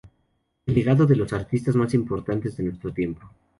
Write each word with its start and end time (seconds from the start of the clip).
El 0.65 0.73
legado 0.73 1.05
de 1.05 1.15
los 1.15 1.31
artistas 1.31 1.75
más 1.75 1.93
importantes 1.93 2.57
de 2.57 2.63
nuestro 2.63 2.91
tiempo. 2.91 3.29